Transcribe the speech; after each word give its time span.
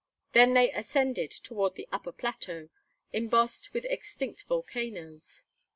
Then 0.33 0.55
they 0.55 0.71
ascended 0.71 1.29
toward 1.29 1.75
the 1.75 1.87
upper 1.91 2.11
plateau, 2.11 2.69
embossed 3.13 3.71
with 3.71 3.85
extinct 3.85 4.45
volcanoes. 4.45 5.43